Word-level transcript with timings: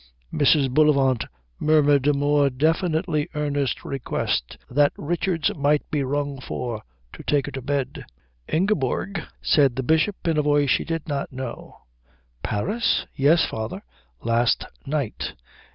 Mrs. 0.33 0.73
Bullivant 0.73 1.25
murmured 1.59 2.07
a 2.07 2.13
more 2.15 2.49
definitely 2.49 3.29
earnest 3.35 3.85
request 3.85 4.57
that 4.67 4.91
Richards 4.97 5.53
might 5.55 5.87
be 5.91 6.03
rung 6.03 6.39
for 6.41 6.81
to 7.13 7.21
take 7.21 7.45
her 7.45 7.51
to 7.51 7.61
bed. 7.61 8.05
"Ingeborg," 8.47 9.21
said 9.43 9.75
the 9.75 9.83
Bishop 9.83 10.15
in 10.27 10.39
a 10.39 10.41
voice 10.41 10.71
she 10.71 10.83
did 10.85 11.07
not 11.07 11.31
know. 11.31 11.81
"Paris?" 12.41 13.05
"Yes, 13.15 13.45
father 13.45 13.83
last 14.23 14.65
night." 14.87 15.35